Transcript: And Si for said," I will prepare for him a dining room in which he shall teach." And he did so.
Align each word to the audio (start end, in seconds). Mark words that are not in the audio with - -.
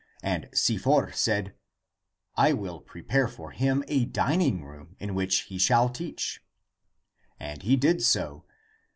And 0.23 0.49
Si 0.51 0.77
for 0.79 1.11
said," 1.11 1.53
I 2.35 2.53
will 2.53 2.79
prepare 2.81 3.27
for 3.27 3.51
him 3.51 3.83
a 3.87 4.05
dining 4.05 4.63
room 4.63 4.95
in 4.99 5.13
which 5.13 5.41
he 5.41 5.59
shall 5.59 5.89
teach." 5.89 6.41
And 7.39 7.61
he 7.61 7.75
did 7.75 8.01
so. 8.01 8.43